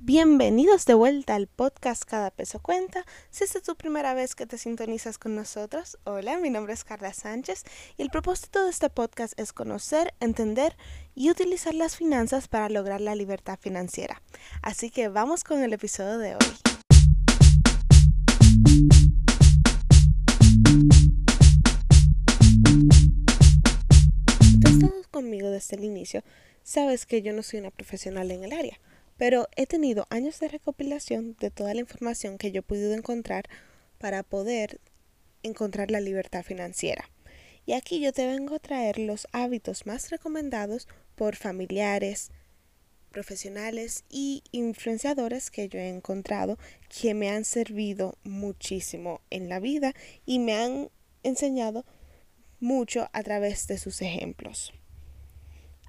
Bienvenidos 0.00 0.84
de 0.86 0.94
vuelta 0.94 1.36
al 1.36 1.46
podcast 1.46 2.04
Cada 2.04 2.30
Peso 2.30 2.58
Cuenta. 2.60 3.06
Si 3.30 3.44
esta 3.44 3.58
es 3.58 3.64
tu 3.64 3.76
primera 3.76 4.12
vez 4.12 4.34
que 4.34 4.44
te 4.44 4.58
sintonizas 4.58 5.18
con 5.18 5.36
nosotros, 5.36 5.98
hola, 6.04 6.36
mi 6.38 6.50
nombre 6.50 6.74
es 6.74 6.84
Carla 6.84 7.14
Sánchez 7.14 7.62
y 7.96 8.02
el 8.02 8.10
propósito 8.10 8.64
de 8.64 8.70
este 8.70 8.90
podcast 8.90 9.38
es 9.38 9.52
conocer, 9.52 10.12
entender 10.20 10.76
y 11.14 11.30
utilizar 11.30 11.74
las 11.74 11.96
finanzas 11.96 12.48
para 12.48 12.68
lograr 12.68 13.00
la 13.00 13.14
libertad 13.14 13.58
financiera. 13.58 14.20
Así 14.62 14.90
que 14.90 15.08
vamos 15.08 15.44
con 15.44 15.62
el 15.62 15.72
episodio 15.72 16.18
de 16.18 16.34
hoy. 16.34 16.40
Conmigo 25.12 25.50
desde 25.50 25.76
el 25.76 25.84
inicio, 25.84 26.24
sabes 26.64 27.06
que 27.06 27.22
yo 27.22 27.32
no 27.32 27.44
soy 27.44 27.60
una 27.60 27.70
profesional 27.70 28.30
en 28.32 28.44
el 28.44 28.52
área 28.52 28.78
pero 29.16 29.48
he 29.56 29.66
tenido 29.66 30.06
años 30.10 30.40
de 30.40 30.48
recopilación 30.48 31.36
de 31.40 31.50
toda 31.50 31.74
la 31.74 31.80
información 31.80 32.38
que 32.38 32.52
yo 32.52 32.60
he 32.60 32.62
podido 32.62 32.94
encontrar 32.94 33.48
para 33.98 34.22
poder 34.22 34.80
encontrar 35.42 35.90
la 35.90 36.00
libertad 36.00 36.42
financiera. 36.42 37.10
Y 37.66 37.72
aquí 37.72 38.00
yo 38.00 38.12
te 38.12 38.26
vengo 38.26 38.54
a 38.54 38.58
traer 38.58 38.98
los 38.98 39.26
hábitos 39.32 39.86
más 39.86 40.10
recomendados 40.10 40.88
por 41.14 41.36
familiares, 41.36 42.30
profesionales 43.10 44.04
y 44.10 44.42
influenciadores 44.50 45.50
que 45.50 45.68
yo 45.68 45.78
he 45.78 45.88
encontrado 45.88 46.58
que 46.88 47.14
me 47.14 47.30
han 47.30 47.44
servido 47.44 48.18
muchísimo 48.24 49.20
en 49.30 49.48
la 49.48 49.60
vida 49.60 49.94
y 50.26 50.40
me 50.40 50.54
han 50.54 50.90
enseñado 51.22 51.86
mucho 52.60 53.08
a 53.12 53.22
través 53.22 53.66
de 53.66 53.78
sus 53.78 54.02
ejemplos. 54.02 54.72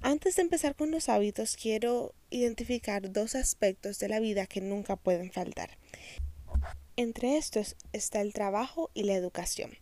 Antes 0.06 0.36
de 0.36 0.42
empezar 0.42 0.76
con 0.76 0.92
los 0.92 1.08
hábitos, 1.08 1.56
quiero 1.56 2.14
identificar 2.30 3.10
dos 3.10 3.34
aspectos 3.34 3.98
de 3.98 4.08
la 4.08 4.20
vida 4.20 4.46
que 4.46 4.60
nunca 4.60 4.94
pueden 4.94 5.32
faltar. 5.32 5.70
Entre 6.94 7.36
estos 7.36 7.74
está 7.92 8.20
el 8.20 8.32
trabajo 8.32 8.88
y 8.94 9.02
la 9.02 9.14
educación. 9.14 9.72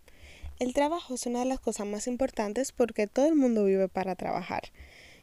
El 0.59 0.73
trabajo 0.73 1.17
es 1.17 1.27
una 1.27 1.41
de 1.41 1.45
las 1.45 1.61
cosas 1.61 1.87
más 1.87 2.07
importantes 2.07 2.73
porque 2.73 3.07
todo 3.07 3.27
el 3.27 3.35
mundo 3.35 3.67
vive 3.67 3.87
para 3.89 4.15
trabajar. 4.15 4.73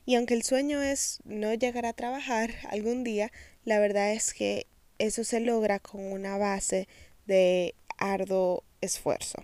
Y 0.05 0.13
aunque 0.17 0.35
el 0.35 0.43
sueño 0.43 0.79
es 0.83 1.21
no 1.25 1.51
llegar 1.51 1.87
a 1.87 1.93
trabajar 1.93 2.51
algún 2.69 3.03
día, 3.03 3.31
la 3.65 3.79
verdad 3.79 4.13
es 4.13 4.35
que 4.35 4.67
eso 4.99 5.23
se 5.23 5.39
logra 5.39 5.79
con 5.79 6.11
una 6.11 6.37
base 6.37 6.87
de 7.25 7.73
arduo 7.97 8.63
esfuerzo. 8.81 9.43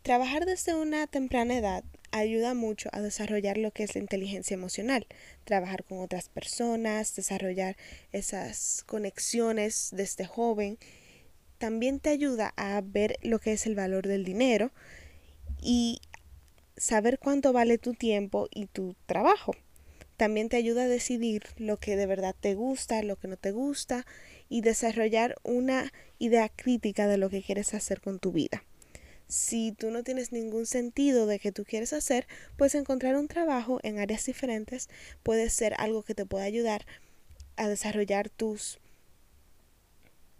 Trabajar 0.00 0.46
desde 0.46 0.74
una 0.74 1.06
temprana 1.08 1.58
edad 1.58 1.84
ayuda 2.18 2.54
mucho 2.54 2.88
a 2.92 3.00
desarrollar 3.00 3.58
lo 3.58 3.70
que 3.70 3.84
es 3.84 3.94
la 3.94 4.00
inteligencia 4.00 4.54
emocional, 4.54 5.06
trabajar 5.44 5.84
con 5.84 5.98
otras 5.98 6.28
personas, 6.28 7.14
desarrollar 7.14 7.76
esas 8.12 8.84
conexiones 8.86 9.90
desde 9.92 10.26
joven. 10.26 10.78
También 11.58 12.00
te 12.00 12.10
ayuda 12.10 12.52
a 12.56 12.80
ver 12.82 13.18
lo 13.22 13.38
que 13.38 13.52
es 13.52 13.66
el 13.66 13.74
valor 13.74 14.06
del 14.06 14.24
dinero 14.24 14.72
y 15.60 16.00
saber 16.76 17.18
cuánto 17.18 17.52
vale 17.52 17.78
tu 17.78 17.94
tiempo 17.94 18.48
y 18.50 18.66
tu 18.66 18.94
trabajo. 19.06 19.52
También 20.16 20.48
te 20.48 20.56
ayuda 20.56 20.84
a 20.84 20.88
decidir 20.88 21.42
lo 21.56 21.78
que 21.78 21.96
de 21.96 22.06
verdad 22.06 22.34
te 22.38 22.54
gusta, 22.54 23.02
lo 23.02 23.16
que 23.16 23.28
no 23.28 23.36
te 23.36 23.52
gusta 23.52 24.06
y 24.48 24.62
desarrollar 24.62 25.36
una 25.42 25.92
idea 26.18 26.48
crítica 26.48 27.06
de 27.06 27.18
lo 27.18 27.28
que 27.28 27.42
quieres 27.42 27.74
hacer 27.74 28.00
con 28.00 28.18
tu 28.18 28.32
vida 28.32 28.62
si 29.28 29.72
tú 29.72 29.90
no 29.90 30.02
tienes 30.02 30.32
ningún 30.32 30.66
sentido 30.66 31.26
de 31.26 31.38
que 31.38 31.52
tú 31.52 31.64
quieres 31.64 31.92
hacer, 31.92 32.26
pues 32.56 32.74
encontrar 32.74 33.16
un 33.16 33.28
trabajo 33.28 33.80
en 33.82 33.98
áreas 33.98 34.24
diferentes 34.24 34.88
puede 35.22 35.50
ser 35.50 35.74
algo 35.78 36.02
que 36.02 36.14
te 36.14 36.26
pueda 36.26 36.44
ayudar 36.44 36.86
a 37.56 37.68
desarrollar 37.68 38.28
tus 38.28 38.78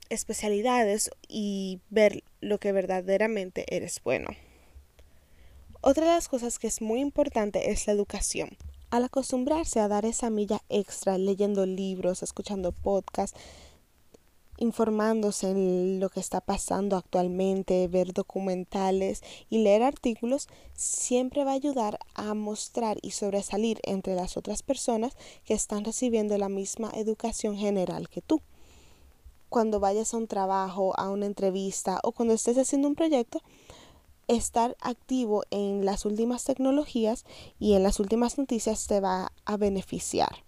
especialidades 0.09 1.11
y 1.29 1.81
ver 1.91 2.23
lo 2.41 2.59
que 2.59 2.73
verdaderamente 2.73 3.65
eres 3.75 4.01
bueno. 4.05 4.29
Otra 5.81 6.07
de 6.07 6.13
las 6.13 6.29
cosas 6.29 6.59
que 6.59 6.67
es 6.67 6.81
muy 6.81 7.01
importante 7.01 7.71
es 7.71 7.87
la 7.87 7.93
educación. 7.93 8.57
Al 8.91 9.05
acostumbrarse 9.05 9.81
a 9.81 9.89
dar 9.89 10.05
esa 10.05 10.31
milla 10.31 10.61
extra 10.69 11.19
leyendo 11.19 11.67
libros, 11.67 12.23
escuchando 12.23 12.73
podcasts, 12.73 13.39
informándose 14.59 15.51
en 15.51 16.01
lo 16.01 16.09
que 16.09 16.21
está 16.21 16.41
pasando 16.41 16.97
actualmente, 16.97 17.89
ver 17.89 18.13
documentales 18.13 19.23
y 19.51 19.59
leer 19.59 19.83
artículos, 19.83 20.49
siempre 20.75 21.45
va 21.45 21.53
a 21.53 21.55
ayudar 21.55 21.99
a 22.15 22.35
mostrar 22.35 22.99
y 23.03 23.13
sobresalir 23.13 23.81
entre 23.83 24.15
las 24.15 24.37
otras 24.37 24.63
personas 24.63 25.17
que 25.45 25.55
están 25.55 25.85
recibiendo 25.85 26.37
la 26.39 26.49
misma 26.49 26.91
educación 26.95 27.57
general 27.57 28.09
que 28.09 28.23
tú. 28.23 28.41
Cuando 29.49 29.81
vayas 29.81 30.13
a 30.13 30.17
un 30.17 30.27
trabajo, 30.27 30.99
a 30.99 31.11
una 31.11 31.27
entrevista 31.27 32.01
o 32.03 32.13
cuando 32.13 32.35
estés 32.35 32.59
haciendo 32.59 32.89
un 32.89 32.95
proyecto, 32.95 33.43
estar 34.29 34.77
activo 34.81 35.45
en 35.51 35.85
las 35.85 36.05
últimas 36.05 36.45
tecnologías 36.45 37.25
y 37.59 37.75
en 37.75 37.83
las 37.83 38.01
últimas 38.01 38.39
noticias 38.39 38.87
te 38.87 39.01
va 39.01 39.33
a 39.45 39.57
beneficiar. 39.57 40.46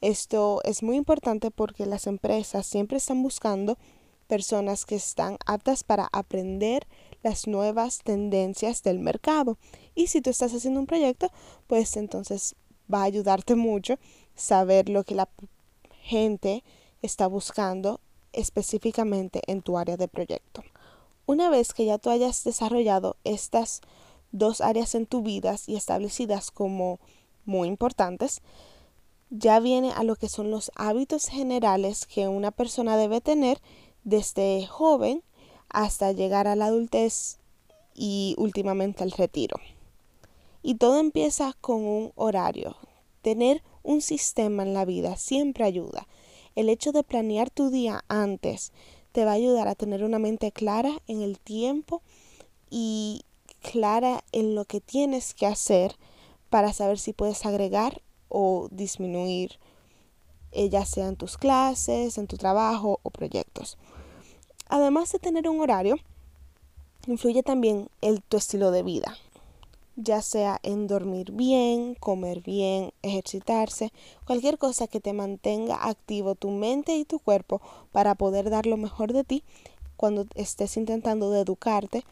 Esto 0.00 0.60
es 0.64 0.82
muy 0.82 0.96
importante 0.96 1.50
porque 1.50 1.86
las 1.86 2.06
empresas 2.06 2.66
siempre 2.66 2.98
están 2.98 3.22
buscando 3.22 3.78
personas 4.26 4.84
que 4.84 4.96
están 4.96 5.38
aptas 5.46 5.84
para 5.84 6.08
aprender 6.12 6.86
las 7.22 7.46
nuevas 7.46 8.00
tendencias 8.02 8.82
del 8.82 8.98
mercado. 8.98 9.56
Y 9.94 10.08
si 10.08 10.20
tú 10.20 10.30
estás 10.30 10.52
haciendo 10.52 10.80
un 10.80 10.86
proyecto, 10.86 11.30
pues 11.66 11.96
entonces 11.96 12.54
va 12.92 13.00
a 13.00 13.04
ayudarte 13.04 13.54
mucho 13.54 13.98
saber 14.34 14.88
lo 14.88 15.04
que 15.04 15.14
la 15.14 15.28
gente 16.02 16.62
está 17.02 17.26
buscando 17.26 18.00
específicamente 18.32 19.40
en 19.46 19.62
tu 19.62 19.78
área 19.78 19.96
de 19.96 20.08
proyecto. 20.08 20.62
Una 21.24 21.50
vez 21.50 21.72
que 21.72 21.86
ya 21.86 21.98
tú 21.98 22.10
hayas 22.10 22.44
desarrollado 22.44 23.16
estas 23.24 23.80
dos 24.30 24.60
áreas 24.60 24.94
en 24.94 25.06
tu 25.06 25.22
vida 25.22 25.56
y 25.66 25.76
establecidas 25.76 26.50
como 26.50 27.00
muy 27.44 27.68
importantes, 27.68 28.42
ya 29.30 29.60
viene 29.60 29.92
a 29.92 30.04
lo 30.04 30.16
que 30.16 30.28
son 30.28 30.50
los 30.50 30.70
hábitos 30.76 31.26
generales 31.26 32.06
que 32.06 32.28
una 32.28 32.50
persona 32.50 32.96
debe 32.96 33.20
tener 33.20 33.60
desde 34.04 34.66
joven 34.66 35.22
hasta 35.68 36.12
llegar 36.12 36.46
a 36.46 36.56
la 36.56 36.66
adultez 36.66 37.38
y 37.94 38.34
últimamente 38.38 39.02
al 39.02 39.10
retiro. 39.10 39.58
Y 40.62 40.76
todo 40.76 40.98
empieza 40.98 41.54
con 41.60 41.84
un 41.84 42.12
horario. 42.14 42.76
Tener 43.22 43.62
un 43.82 44.00
sistema 44.00 44.62
en 44.62 44.74
la 44.74 44.84
vida 44.84 45.16
siempre 45.16 45.64
ayuda. 45.64 46.06
El 46.54 46.68
hecho 46.68 46.92
de 46.92 47.02
planear 47.02 47.50
tu 47.50 47.70
día 47.70 48.04
antes 48.08 48.72
te 49.12 49.24
va 49.24 49.32
a 49.32 49.34
ayudar 49.34 49.68
a 49.68 49.74
tener 49.74 50.04
una 50.04 50.18
mente 50.18 50.52
clara 50.52 50.90
en 51.06 51.22
el 51.22 51.38
tiempo 51.38 52.02
y 52.70 53.22
clara 53.60 54.24
en 54.32 54.54
lo 54.54 54.64
que 54.64 54.80
tienes 54.80 55.34
que 55.34 55.46
hacer 55.46 55.96
para 56.50 56.72
saber 56.72 56.98
si 56.98 57.12
puedes 57.12 57.44
agregar 57.44 58.02
o 58.28 58.68
disminuir, 58.70 59.58
eh, 60.52 60.68
ya 60.68 60.84
sea 60.84 61.08
en 61.08 61.16
tus 61.16 61.36
clases, 61.36 62.18
en 62.18 62.26
tu 62.26 62.36
trabajo 62.36 63.00
o 63.02 63.10
proyectos. 63.10 63.78
Además 64.68 65.12
de 65.12 65.18
tener 65.18 65.48
un 65.48 65.60
horario, 65.60 65.96
influye 67.06 67.42
también 67.42 67.88
el, 68.00 68.22
tu 68.22 68.36
estilo 68.36 68.70
de 68.70 68.82
vida, 68.82 69.16
ya 69.96 70.22
sea 70.22 70.58
en 70.62 70.86
dormir 70.86 71.32
bien, 71.32 71.94
comer 71.94 72.40
bien, 72.40 72.92
ejercitarse, 73.02 73.92
cualquier 74.26 74.58
cosa 74.58 74.86
que 74.88 75.00
te 75.00 75.12
mantenga 75.12 75.88
activo 75.88 76.34
tu 76.34 76.50
mente 76.50 76.96
y 76.96 77.04
tu 77.04 77.18
cuerpo 77.18 77.60
para 77.92 78.14
poder 78.14 78.50
dar 78.50 78.66
lo 78.66 78.76
mejor 78.76 79.12
de 79.12 79.24
ti 79.24 79.44
cuando 79.96 80.26
estés 80.34 80.76
intentando 80.76 81.30
de 81.30 81.40
educarte 81.40 82.04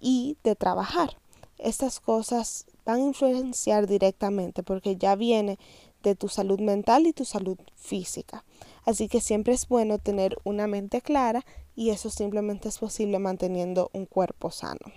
y 0.00 0.36
de 0.44 0.54
trabajar. 0.54 1.16
Estas 1.58 2.00
cosas 2.00 2.66
van 2.86 3.00
a 3.00 3.04
influenciar 3.04 3.86
directamente 3.86 4.62
porque 4.62 4.96
ya 4.96 5.16
viene 5.16 5.58
de 6.02 6.14
tu 6.14 6.28
salud 6.28 6.60
mental 6.60 7.06
y 7.06 7.12
tu 7.12 7.24
salud 7.24 7.58
física. 7.74 8.44
Así 8.84 9.08
que 9.08 9.20
siempre 9.20 9.52
es 9.52 9.68
bueno 9.68 9.98
tener 9.98 10.38
una 10.44 10.68
mente 10.68 11.02
clara 11.02 11.44
y 11.74 11.90
eso 11.90 12.08
simplemente 12.08 12.68
es 12.68 12.78
posible 12.78 13.18
manteniendo 13.18 13.90
un 13.92 14.06
cuerpo 14.06 14.50
sano. 14.50 14.92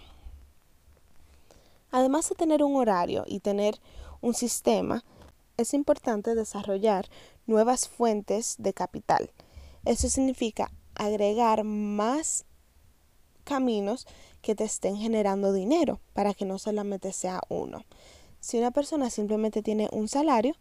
Además 1.92 2.30
de 2.30 2.36
tener 2.36 2.64
un 2.64 2.76
horario 2.76 3.26
y 3.28 3.40
tener 3.40 3.80
un 4.22 4.36
sistema, 4.36 5.04
es 5.58 5.74
importante 5.74 6.36
desarrollar 6.36 7.10
nuevas 7.48 7.90
fuentes 7.90 8.56
de 8.60 8.74
capital. 8.74 9.32
Eso 9.84 10.08
significa 10.08 10.72
agregar 10.94 11.64
más 11.64 12.46
caminos 13.44 14.06
que 14.42 14.56
te 14.56 14.64
estén 14.64 14.98
generando 14.98 15.54
dinero 15.54 16.00
para 16.14 16.34
que 16.34 16.46
no 16.46 16.58
solamente 16.58 17.12
sea 17.14 17.42
uno. 17.50 17.84
Si 18.40 18.58
una 18.58 18.72
persona 18.72 19.10
simplemente 19.10 19.62
tiene 19.62 19.90
un 19.92 20.08
salario, 20.08 20.56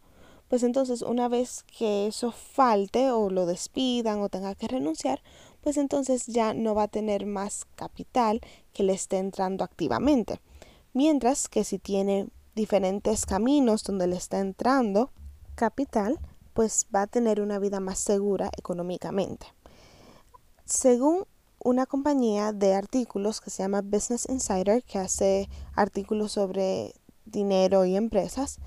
pues 0.48 0.62
entonces 0.62 1.02
una 1.02 1.28
vez 1.28 1.64
que 1.64 2.06
eso 2.06 2.32
falte 2.32 3.10
o 3.10 3.30
lo 3.30 3.46
despidan 3.46 4.20
o 4.20 4.28
tenga 4.28 4.54
que 4.54 4.68
renunciar, 4.68 5.22
pues 5.60 5.76
entonces 5.76 6.26
ya 6.26 6.54
no 6.54 6.74
va 6.74 6.84
a 6.84 6.88
tener 6.88 7.26
más 7.26 7.66
capital 7.76 8.40
que 8.72 8.82
le 8.82 8.94
esté 8.94 9.18
entrando 9.18 9.64
activamente. 9.64 10.40
Mientras 10.94 11.48
que 11.48 11.64
si 11.64 11.78
tiene 11.78 12.28
diferentes 12.54 13.26
caminos 13.26 13.84
donde 13.84 14.06
le 14.06 14.16
está 14.16 14.40
entrando 14.40 15.10
capital, 15.54 16.18
pues 16.54 16.86
va 16.94 17.02
a 17.02 17.06
tener 17.06 17.40
una 17.40 17.58
vida 17.58 17.78
más 17.78 17.98
segura 17.98 18.50
económicamente. 18.56 19.46
Según 20.64 21.24
una 21.60 21.86
compañía 21.86 22.52
de 22.52 22.74
artículos 22.74 23.40
que 23.40 23.50
se 23.50 23.62
llama 23.62 23.82
Business 23.82 24.28
Insider, 24.28 24.82
que 24.84 24.98
hace 24.98 25.48
artículos 25.74 26.32
sobre 26.32 26.94
dinero 27.24 27.84
y 27.84 27.94
empresas, 27.96 28.58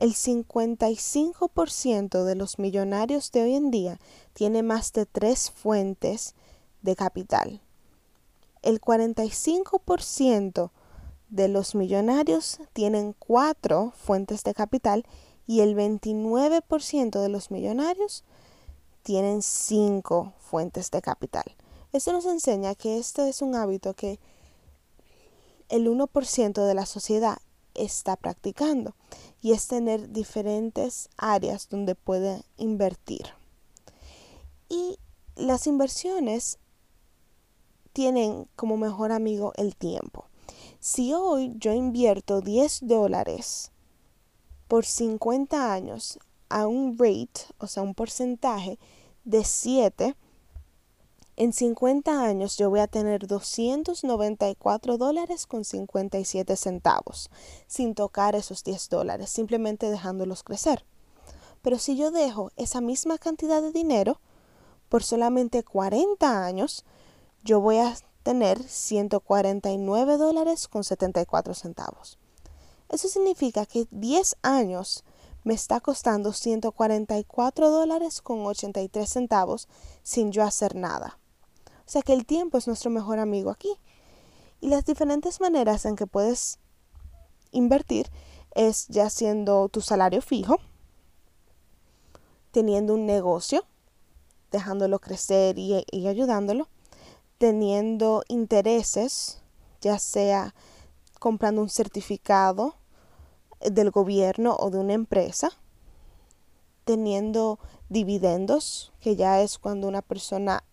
el 0.00 0.14
55% 0.14 2.24
de 2.24 2.34
los 2.34 2.58
millonarios 2.58 3.30
de 3.32 3.42
hoy 3.42 3.54
en 3.54 3.70
día 3.70 3.98
tiene 4.32 4.62
más 4.62 4.92
de 4.92 5.06
tres 5.06 5.50
fuentes 5.50 6.34
de 6.82 6.94
capital. 6.94 7.62
El 8.62 8.80
45% 8.80 10.70
de 11.30 11.48
los 11.48 11.74
millonarios 11.74 12.58
tienen 12.72 13.14
cuatro 13.18 13.92
fuentes 13.96 14.44
de 14.44 14.54
capital 14.54 15.04
y 15.46 15.60
el 15.60 15.74
29% 15.74 17.20
de 17.20 17.28
los 17.28 17.50
millonarios 17.50 18.24
tienen 19.02 19.42
cinco 19.42 20.32
fuentes 20.38 20.90
de 20.90 21.02
capital. 21.02 21.44
Esto 21.92 22.12
nos 22.12 22.26
enseña 22.26 22.74
que 22.74 22.98
este 22.98 23.28
es 23.28 23.40
un 23.40 23.54
hábito 23.54 23.94
que 23.94 24.18
el 25.68 25.86
1% 25.88 26.66
de 26.66 26.74
la 26.74 26.86
sociedad 26.86 27.38
está 27.74 28.16
practicando 28.16 28.94
y 29.40 29.52
es 29.52 29.68
tener 29.68 30.10
diferentes 30.10 31.08
áreas 31.16 31.68
donde 31.68 31.94
puede 31.94 32.42
invertir. 32.56 33.28
Y 34.68 34.98
las 35.36 35.66
inversiones 35.66 36.58
tienen 37.92 38.48
como 38.56 38.76
mejor 38.76 39.12
amigo 39.12 39.52
el 39.56 39.74
tiempo. 39.74 40.26
Si 40.80 41.12
hoy 41.14 41.54
yo 41.56 41.72
invierto 41.72 42.40
10 42.40 42.80
dólares 42.82 43.72
por 44.68 44.84
50 44.84 45.72
años 45.72 46.18
a 46.48 46.66
un 46.66 46.98
rate, 46.98 47.46
o 47.58 47.66
sea, 47.66 47.82
un 47.82 47.94
porcentaje 47.94 48.78
de 49.24 49.44
7, 49.44 50.14
en 51.38 51.52
50 51.52 52.20
años 52.20 52.56
yo 52.56 52.68
voy 52.68 52.80
a 52.80 52.88
tener 52.88 53.28
294 53.28 54.98
dólares 54.98 55.46
con 55.46 55.64
57 55.64 56.56
centavos, 56.56 57.30
sin 57.68 57.94
tocar 57.94 58.34
esos 58.34 58.64
10 58.64 58.88
dólares, 58.88 59.30
simplemente 59.30 59.88
dejándolos 59.88 60.42
crecer. 60.42 60.84
Pero 61.62 61.78
si 61.78 61.96
yo 61.96 62.10
dejo 62.10 62.50
esa 62.56 62.80
misma 62.80 63.18
cantidad 63.18 63.62
de 63.62 63.70
dinero 63.70 64.20
por 64.88 65.04
solamente 65.04 65.62
40 65.62 66.44
años, 66.44 66.84
yo 67.44 67.60
voy 67.60 67.78
a 67.78 67.94
tener 68.24 68.60
149 68.60 70.16
dólares 70.16 70.66
con 70.66 70.82
74 70.82 71.54
centavos. 71.54 72.18
Eso 72.88 73.06
significa 73.06 73.64
que 73.64 73.86
10 73.92 74.38
años 74.42 75.04
me 75.44 75.54
está 75.54 75.78
costando 75.78 76.32
144 76.32 77.70
dólares 77.70 78.22
con 78.22 78.44
83 78.44 79.08
centavos 79.08 79.68
sin 80.02 80.32
yo 80.32 80.42
hacer 80.42 80.74
nada. 80.74 81.16
O 81.88 81.90
sea 81.90 82.02
que 82.02 82.12
el 82.12 82.26
tiempo 82.26 82.58
es 82.58 82.66
nuestro 82.66 82.90
mejor 82.90 83.18
amigo 83.18 83.50
aquí. 83.50 83.74
Y 84.60 84.68
las 84.68 84.84
diferentes 84.84 85.40
maneras 85.40 85.86
en 85.86 85.96
que 85.96 86.06
puedes 86.06 86.58
invertir 87.50 88.10
es 88.54 88.88
ya 88.88 89.08
siendo 89.08 89.70
tu 89.70 89.80
salario 89.80 90.20
fijo, 90.20 90.58
teniendo 92.50 92.92
un 92.92 93.06
negocio, 93.06 93.64
dejándolo 94.50 94.98
crecer 94.98 95.58
y, 95.58 95.82
y 95.90 96.08
ayudándolo, 96.08 96.68
teniendo 97.38 98.22
intereses, 98.28 99.40
ya 99.80 99.98
sea 99.98 100.54
comprando 101.18 101.62
un 101.62 101.70
certificado 101.70 102.74
del 103.60 103.90
gobierno 103.90 104.56
o 104.60 104.68
de 104.68 104.76
una 104.76 104.92
empresa, 104.92 105.52
teniendo 106.84 107.58
dividendos, 107.88 108.92
que 109.00 109.16
ya 109.16 109.40
es 109.40 109.56
cuando 109.56 109.88
una 109.88 110.02
persona 110.02 110.64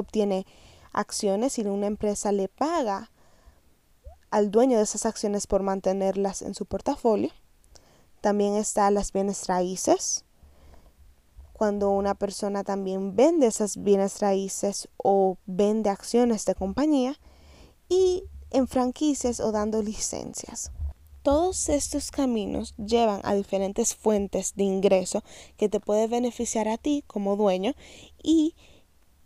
obtiene 0.00 0.46
acciones 0.92 1.58
y 1.58 1.62
una 1.62 1.86
empresa 1.86 2.32
le 2.32 2.48
paga 2.48 3.10
al 4.30 4.50
dueño 4.50 4.78
de 4.78 4.84
esas 4.84 5.06
acciones 5.06 5.46
por 5.46 5.62
mantenerlas 5.62 6.42
en 6.42 6.54
su 6.54 6.66
portafolio. 6.66 7.30
También 8.20 8.54
están 8.54 8.94
las 8.94 9.12
bienes 9.12 9.46
raíces, 9.46 10.24
cuando 11.52 11.90
una 11.90 12.14
persona 12.14 12.64
también 12.64 13.16
vende 13.16 13.46
esas 13.46 13.76
bienes 13.76 14.20
raíces 14.20 14.88
o 14.96 15.36
vende 15.44 15.90
acciones 15.90 16.46
de 16.46 16.54
compañía 16.54 17.18
y 17.86 18.24
en 18.50 18.66
franquicias 18.66 19.40
o 19.40 19.52
dando 19.52 19.82
licencias. 19.82 20.72
Todos 21.22 21.68
estos 21.68 22.10
caminos 22.10 22.74
llevan 22.78 23.20
a 23.24 23.34
diferentes 23.34 23.94
fuentes 23.94 24.54
de 24.56 24.64
ingreso 24.64 25.22
que 25.58 25.68
te 25.68 25.80
puede 25.80 26.06
beneficiar 26.06 26.66
a 26.66 26.78
ti 26.78 27.04
como 27.06 27.36
dueño 27.36 27.74
y 28.22 28.54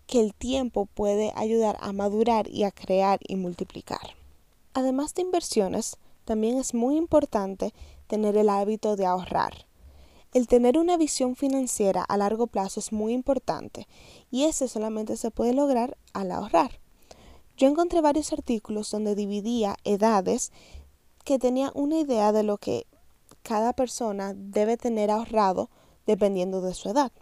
que 0.06 0.20
el 0.20 0.34
tiempo 0.34 0.86
puede 0.86 1.32
ayudar 1.34 1.78
a 1.80 1.92
madurar 1.92 2.48
y 2.48 2.64
a 2.64 2.70
crear 2.70 3.20
y 3.26 3.36
multiplicar. 3.36 4.14
Además 4.74 5.14
de 5.14 5.22
inversiones, 5.22 5.96
también 6.24 6.58
es 6.58 6.74
muy 6.74 6.96
importante 6.96 7.72
tener 8.06 8.36
el 8.36 8.48
hábito 8.48 8.96
de 8.96 9.06
ahorrar. 9.06 9.66
El 10.32 10.48
tener 10.48 10.78
una 10.78 10.96
visión 10.96 11.36
financiera 11.36 12.02
a 12.02 12.16
largo 12.16 12.48
plazo 12.48 12.80
es 12.80 12.92
muy 12.92 13.12
importante 13.12 13.86
y 14.30 14.44
ese 14.44 14.66
solamente 14.66 15.16
se 15.16 15.30
puede 15.30 15.54
lograr 15.54 15.96
al 16.12 16.32
ahorrar. 16.32 16.80
Yo 17.56 17.68
encontré 17.68 18.00
varios 18.00 18.32
artículos 18.32 18.90
donde 18.90 19.14
dividía 19.14 19.76
edades 19.84 20.50
que 21.24 21.38
tenía 21.38 21.70
una 21.74 22.00
idea 22.00 22.32
de 22.32 22.42
lo 22.42 22.58
que 22.58 22.86
cada 23.42 23.72
persona 23.74 24.32
debe 24.34 24.76
tener 24.76 25.10
ahorrado 25.10 25.70
dependiendo 26.04 26.60
de 26.60 26.74
su 26.74 26.88
edad 26.88 27.12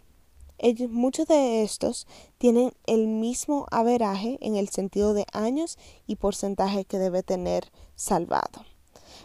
muchos 0.89 1.27
de 1.27 1.63
estos 1.63 2.07
tienen 2.37 2.73
el 2.85 3.07
mismo 3.07 3.67
averaje 3.71 4.37
en 4.41 4.55
el 4.55 4.69
sentido 4.69 5.13
de 5.13 5.25
años 5.33 5.77
y 6.07 6.15
porcentaje 6.15 6.85
que 6.85 6.99
debe 6.99 7.23
tener 7.23 7.71
salvado. 7.95 8.65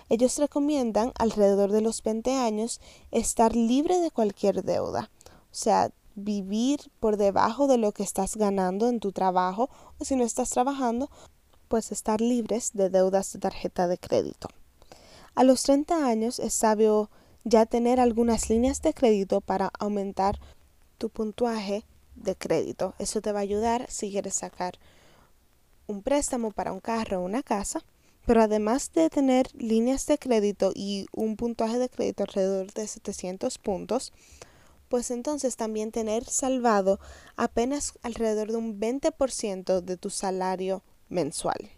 Ellos 0.08 0.38
recomiendan 0.38 1.12
alrededor 1.18 1.70
de 1.70 1.80
los 1.80 2.02
20 2.02 2.34
años 2.34 2.80
estar 3.10 3.54
libre 3.54 3.98
de 3.98 4.10
cualquier 4.10 4.62
deuda, 4.62 5.10
o 5.50 5.54
sea, 5.54 5.90
vivir 6.14 6.80
por 6.98 7.16
debajo 7.16 7.66
de 7.66 7.78
lo 7.78 7.92
que 7.92 8.02
estás 8.02 8.36
ganando 8.36 8.88
en 8.88 9.00
tu 9.00 9.12
trabajo 9.12 9.70
o 9.98 10.04
si 10.04 10.16
no 10.16 10.24
estás 10.24 10.50
trabajando, 10.50 11.10
pues 11.68 11.92
estar 11.92 12.20
libres 12.20 12.72
de 12.72 12.90
deudas 12.90 13.32
de 13.32 13.38
tarjeta 13.38 13.86
de 13.86 13.98
crédito. 13.98 14.48
A 15.34 15.44
los 15.44 15.62
30 15.62 16.06
años 16.06 16.38
es 16.40 16.54
sabio 16.54 17.10
ya 17.44 17.66
tener 17.66 18.00
algunas 18.00 18.50
líneas 18.50 18.82
de 18.82 18.94
crédito 18.94 19.40
para 19.40 19.70
aumentar 19.78 20.40
tu 20.98 21.08
puntuaje 21.08 21.84
de 22.16 22.36
crédito. 22.36 22.94
Eso 22.98 23.20
te 23.20 23.32
va 23.32 23.38
a 23.40 23.42
ayudar 23.42 23.86
si 23.88 24.10
quieres 24.10 24.34
sacar 24.34 24.78
un 25.86 26.02
préstamo 26.02 26.50
para 26.50 26.72
un 26.72 26.80
carro 26.80 27.20
o 27.20 27.24
una 27.24 27.42
casa. 27.42 27.84
Pero 28.26 28.42
además 28.42 28.92
de 28.92 29.08
tener 29.08 29.48
líneas 29.54 30.04
de 30.06 30.18
crédito 30.18 30.72
y 30.74 31.06
un 31.12 31.36
puntuaje 31.36 31.78
de 31.78 31.88
crédito 31.88 32.24
alrededor 32.24 32.70
de 32.74 32.86
700 32.86 33.56
puntos, 33.56 34.12
pues 34.90 35.10
entonces 35.10 35.56
también 35.56 35.92
tener 35.92 36.24
salvado 36.24 37.00
apenas 37.36 37.94
alrededor 38.02 38.50
de 38.50 38.58
un 38.58 38.78
20% 38.78 39.80
de 39.80 39.96
tu 39.96 40.10
salario 40.10 40.82
mensual. 41.08 41.70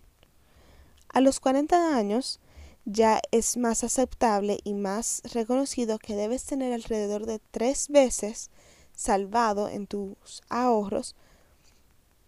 A 1.08 1.20
los 1.20 1.38
40 1.38 1.96
años 1.96 2.40
ya 2.84 3.20
es 3.30 3.56
más 3.56 3.84
aceptable 3.84 4.58
y 4.64 4.74
más 4.74 5.22
reconocido 5.32 5.98
que 5.98 6.16
debes 6.16 6.44
tener 6.44 6.72
alrededor 6.72 7.26
de 7.26 7.40
tres 7.50 7.88
veces 7.88 8.50
salvado 9.00 9.70
en 9.70 9.86
tus 9.86 10.42
ahorros 10.50 11.16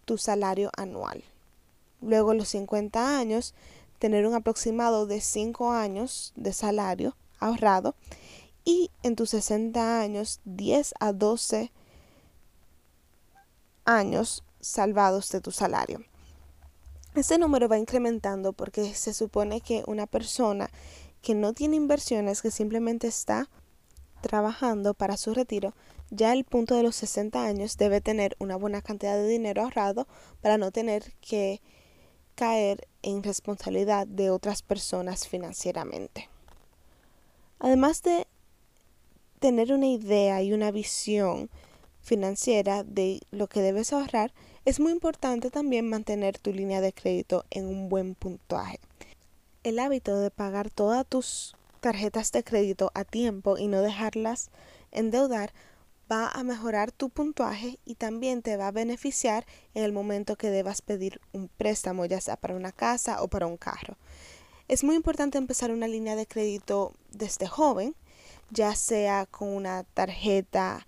tu 0.06 0.16
salario 0.16 0.70
anual. 0.74 1.22
Luego 2.00 2.32
los 2.32 2.48
50 2.48 3.18
años, 3.18 3.54
tener 3.98 4.26
un 4.26 4.34
aproximado 4.34 5.06
de 5.06 5.20
5 5.20 5.72
años 5.72 6.32
de 6.34 6.54
salario 6.54 7.14
ahorrado 7.40 7.94
y 8.64 8.90
en 9.02 9.16
tus 9.16 9.30
60 9.30 10.00
años 10.00 10.40
10 10.46 10.94
a 10.98 11.12
12 11.12 11.70
años 13.84 14.42
salvados 14.60 15.28
de 15.28 15.42
tu 15.42 15.50
salario. 15.50 16.02
Este 17.14 17.36
número 17.36 17.68
va 17.68 17.76
incrementando 17.76 18.54
porque 18.54 18.94
se 18.94 19.12
supone 19.12 19.60
que 19.60 19.84
una 19.86 20.06
persona 20.06 20.70
que 21.20 21.34
no 21.34 21.52
tiene 21.52 21.76
inversiones, 21.76 22.40
que 22.40 22.50
simplemente 22.50 23.08
está 23.08 23.50
trabajando 24.22 24.94
para 24.94 25.18
su 25.18 25.34
retiro, 25.34 25.74
ya 26.12 26.34
el 26.34 26.44
punto 26.44 26.76
de 26.76 26.82
los 26.82 26.94
60 26.96 27.42
años 27.42 27.78
debe 27.78 28.02
tener 28.02 28.36
una 28.38 28.56
buena 28.56 28.82
cantidad 28.82 29.16
de 29.16 29.26
dinero 29.26 29.62
ahorrado 29.62 30.06
para 30.42 30.58
no 30.58 30.70
tener 30.70 31.14
que 31.22 31.62
caer 32.34 32.86
en 33.02 33.22
responsabilidad 33.22 34.06
de 34.06 34.28
otras 34.28 34.62
personas 34.62 35.26
financieramente. 35.26 36.28
Además 37.58 38.02
de 38.02 38.26
tener 39.38 39.72
una 39.72 39.86
idea 39.86 40.42
y 40.42 40.52
una 40.52 40.70
visión 40.70 41.48
financiera 42.02 42.84
de 42.84 43.20
lo 43.30 43.46
que 43.48 43.62
debes 43.62 43.94
ahorrar, 43.94 44.34
es 44.66 44.80
muy 44.80 44.92
importante 44.92 45.50
también 45.50 45.88
mantener 45.88 46.38
tu 46.38 46.52
línea 46.52 46.82
de 46.82 46.92
crédito 46.92 47.46
en 47.50 47.66
un 47.66 47.88
buen 47.88 48.14
puntuaje. 48.14 48.80
El 49.62 49.78
hábito 49.78 50.18
de 50.18 50.30
pagar 50.30 50.68
todas 50.68 51.06
tus 51.06 51.54
tarjetas 51.80 52.32
de 52.32 52.44
crédito 52.44 52.90
a 52.94 53.04
tiempo 53.04 53.56
y 53.56 53.66
no 53.66 53.80
dejarlas 53.80 54.50
endeudar 54.90 55.54
va 56.12 56.28
a 56.28 56.44
mejorar 56.44 56.92
tu 56.92 57.08
puntuaje 57.08 57.78
y 57.86 57.94
también 57.94 58.42
te 58.42 58.58
va 58.58 58.68
a 58.68 58.72
beneficiar 58.72 59.46
en 59.72 59.82
el 59.82 59.92
momento 59.92 60.36
que 60.36 60.50
debas 60.50 60.82
pedir 60.82 61.20
un 61.32 61.48
préstamo, 61.48 62.04
ya 62.04 62.20
sea 62.20 62.36
para 62.36 62.54
una 62.54 62.70
casa 62.70 63.22
o 63.22 63.28
para 63.28 63.46
un 63.46 63.56
carro. 63.56 63.96
Es 64.68 64.84
muy 64.84 64.94
importante 64.94 65.38
empezar 65.38 65.70
una 65.70 65.88
línea 65.88 66.14
de 66.14 66.26
crédito 66.26 66.92
desde 67.10 67.46
joven, 67.46 67.96
ya 68.50 68.74
sea 68.74 69.26
con 69.26 69.48
una 69.48 69.84
tarjeta 69.84 70.86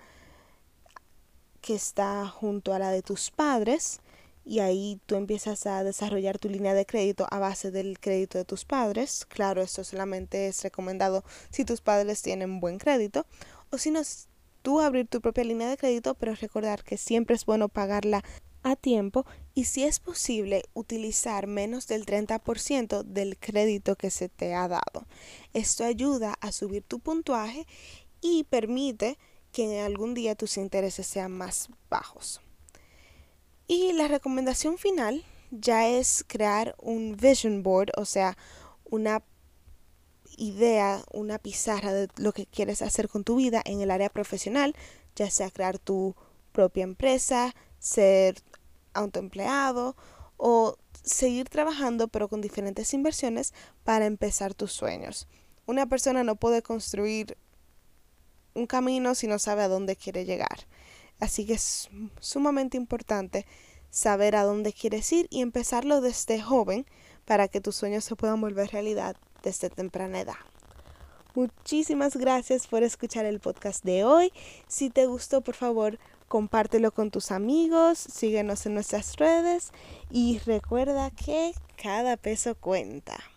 que 1.62 1.74
está 1.74 2.28
junto 2.28 2.74
a 2.74 2.78
la 2.78 2.90
de 2.90 3.00
tus 3.00 3.30
padres 3.30 4.00
y 4.44 4.58
ahí 4.58 5.00
tú 5.06 5.14
empiezas 5.14 5.64
a 5.66 5.82
desarrollar 5.82 6.38
tu 6.38 6.50
línea 6.50 6.74
de 6.74 6.84
crédito 6.84 7.26
a 7.30 7.38
base 7.38 7.70
del 7.70 7.98
crédito 7.98 8.36
de 8.36 8.44
tus 8.44 8.66
padres. 8.66 9.24
Claro, 9.24 9.62
esto 9.62 9.82
solamente 9.84 10.48
es 10.48 10.62
recomendado 10.62 11.24
si 11.50 11.64
tus 11.64 11.80
padres 11.80 12.20
tienen 12.20 12.60
buen 12.60 12.76
crédito 12.76 13.24
o 13.70 13.78
si 13.78 13.90
no 13.90 14.02
tú 14.64 14.80
abrir 14.80 15.06
tu 15.06 15.20
propia 15.20 15.44
línea 15.44 15.68
de 15.68 15.76
crédito, 15.76 16.14
pero 16.14 16.34
recordar 16.34 16.84
que 16.84 16.96
siempre 16.96 17.36
es 17.36 17.44
bueno 17.44 17.68
pagarla 17.68 18.24
a 18.62 18.76
tiempo 18.76 19.26
y 19.52 19.64
si 19.64 19.84
es 19.84 20.00
posible 20.00 20.62
utilizar 20.72 21.46
menos 21.46 21.86
del 21.86 22.06
30% 22.06 23.02
del 23.02 23.38
crédito 23.38 23.94
que 23.94 24.08
se 24.08 24.30
te 24.30 24.54
ha 24.54 24.66
dado. 24.66 25.06
Esto 25.52 25.84
ayuda 25.84 26.34
a 26.40 26.50
subir 26.50 26.82
tu 26.82 26.98
puntuaje 26.98 27.66
y 28.22 28.44
permite 28.44 29.18
que 29.52 29.64
en 29.64 29.84
algún 29.84 30.14
día 30.14 30.34
tus 30.34 30.56
intereses 30.56 31.06
sean 31.06 31.32
más 31.32 31.68
bajos. 31.90 32.40
Y 33.66 33.92
la 33.92 34.08
recomendación 34.08 34.78
final 34.78 35.24
ya 35.50 35.86
es 35.86 36.24
crear 36.26 36.74
un 36.78 37.18
vision 37.18 37.62
board, 37.62 37.90
o 37.98 38.06
sea, 38.06 38.38
una 38.84 39.22
idea, 40.36 41.02
una 41.12 41.38
pizarra 41.38 41.92
de 41.92 42.08
lo 42.16 42.32
que 42.32 42.46
quieres 42.46 42.82
hacer 42.82 43.08
con 43.08 43.24
tu 43.24 43.36
vida 43.36 43.62
en 43.64 43.80
el 43.80 43.90
área 43.90 44.08
profesional, 44.08 44.74
ya 45.16 45.30
sea 45.30 45.50
crear 45.50 45.78
tu 45.78 46.14
propia 46.52 46.84
empresa, 46.84 47.54
ser 47.78 48.36
autoempleado 48.94 49.96
o 50.36 50.76
seguir 51.02 51.48
trabajando 51.48 52.08
pero 52.08 52.28
con 52.28 52.40
diferentes 52.40 52.94
inversiones 52.94 53.52
para 53.84 54.06
empezar 54.06 54.54
tus 54.54 54.72
sueños. 54.72 55.28
Una 55.66 55.86
persona 55.86 56.24
no 56.24 56.36
puede 56.36 56.62
construir 56.62 57.36
un 58.54 58.66
camino 58.66 59.14
si 59.14 59.26
no 59.26 59.38
sabe 59.38 59.62
a 59.62 59.68
dónde 59.68 59.96
quiere 59.96 60.24
llegar. 60.24 60.66
Así 61.20 61.46
que 61.46 61.54
es 61.54 61.88
sumamente 62.20 62.76
importante 62.76 63.46
saber 63.90 64.36
a 64.36 64.44
dónde 64.44 64.72
quieres 64.72 65.12
ir 65.12 65.26
y 65.30 65.40
empezarlo 65.40 66.00
desde 66.00 66.40
joven 66.40 66.86
para 67.24 67.48
que 67.48 67.60
tus 67.60 67.76
sueños 67.76 68.04
se 68.04 68.16
puedan 68.16 68.40
volver 68.40 68.70
realidad 68.70 69.16
desde 69.44 69.70
temprana 69.70 70.20
edad. 70.20 70.34
Muchísimas 71.34 72.16
gracias 72.16 72.66
por 72.66 72.82
escuchar 72.82 73.26
el 73.26 73.40
podcast 73.40 73.84
de 73.84 74.04
hoy. 74.04 74.32
Si 74.66 74.88
te 74.88 75.06
gustó, 75.06 75.40
por 75.42 75.54
favor, 75.54 75.98
compártelo 76.28 76.92
con 76.92 77.10
tus 77.10 77.30
amigos, 77.30 77.98
síguenos 77.98 78.66
en 78.66 78.74
nuestras 78.74 79.16
redes 79.16 79.72
y 80.10 80.38
recuerda 80.46 81.10
que 81.10 81.52
cada 81.76 82.16
peso 82.16 82.54
cuenta. 82.54 83.33